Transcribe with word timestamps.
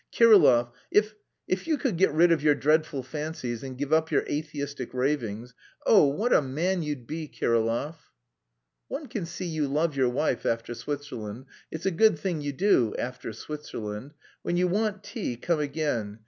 "Kirillov, 0.11 0.71
if... 0.89 1.13
if 1.47 1.67
you 1.67 1.77
could 1.77 1.95
get 1.95 2.11
rid 2.11 2.31
of 2.31 2.41
your 2.41 2.55
dreadful 2.55 3.03
fancies 3.03 3.61
and 3.61 3.77
give 3.77 3.93
up 3.93 4.09
your 4.09 4.23
atheistic 4.27 4.95
ravings... 4.95 5.53
oh, 5.85 6.07
what 6.07 6.33
a 6.33 6.41
man 6.41 6.81
you'd 6.81 7.05
be, 7.05 7.27
Kirillov!" 7.27 7.97
"One 8.87 9.05
can 9.05 9.27
see 9.27 9.45
you 9.45 9.67
love 9.67 9.95
your 9.95 10.09
wife 10.09 10.43
after 10.43 10.73
Switzerland. 10.73 11.45
It's 11.69 11.85
a 11.85 11.91
good 11.91 12.17
thing 12.17 12.41
you 12.41 12.51
do 12.51 12.95
after 12.97 13.31
Switzerland. 13.31 14.15
When 14.41 14.57
you 14.57 14.67
want 14.67 15.03
tea, 15.03 15.35
come 15.35 15.59
again. 15.59 16.19